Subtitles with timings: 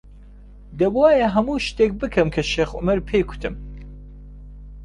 [0.79, 3.55] دەبووایە هەموو شتێک بکەم کە شێخ عومەر پێی گوتم.